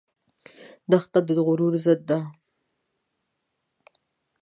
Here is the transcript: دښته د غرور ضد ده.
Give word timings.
دښته 0.91 1.19
د 1.27 1.29
غرور 1.45 1.73
ضد 1.85 2.01
ده. 2.09 2.19